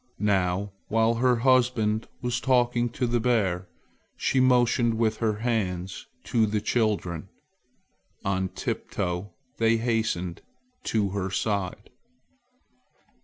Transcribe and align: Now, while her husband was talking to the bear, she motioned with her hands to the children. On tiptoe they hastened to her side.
Now, 0.17 0.71
while 0.87 1.13
her 1.13 1.35
husband 1.35 2.07
was 2.23 2.39
talking 2.39 2.89
to 2.89 3.05
the 3.05 3.19
bear, 3.19 3.67
she 4.17 4.39
motioned 4.39 4.95
with 4.95 5.17
her 5.17 5.33
hands 5.35 6.07
to 6.23 6.47
the 6.47 6.59
children. 6.59 7.29
On 8.25 8.49
tiptoe 8.49 9.29
they 9.59 9.77
hastened 9.77 10.41
to 10.85 11.09
her 11.09 11.29
side. 11.29 11.91